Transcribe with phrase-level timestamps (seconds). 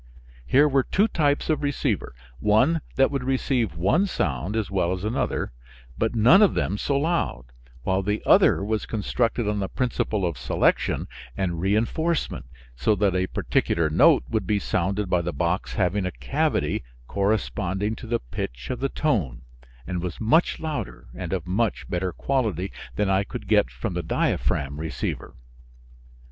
[0.47, 5.03] Here were two types of receiver, one that would receive one sound as well as
[5.03, 5.51] another,
[5.95, 7.43] but none of them so loud,
[7.83, 13.15] while the other was constructed on the principle of selection and re enforcement, so that
[13.15, 18.21] a particular note would be sounded by the box having a cavity corresponding to the
[18.31, 19.43] pitch of the tone,
[19.85, 24.01] and was much louder and of much better quality than I could get from the
[24.01, 25.35] diaphragm receiver.